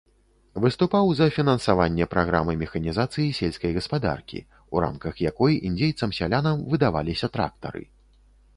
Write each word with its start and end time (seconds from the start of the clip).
Выступаў 0.61 1.11
за 1.17 1.27
фінансаванне 1.35 2.07
праграмы 2.13 2.55
механізацыі 2.63 3.35
сельскай 3.41 3.71
гаспадаркі, 3.77 4.39
у 4.75 4.85
рамках 4.87 5.13
якой 5.29 5.61
індзейцам-сялянам 5.73 6.67
выдаваліся 6.75 7.27
трактары. 7.37 7.83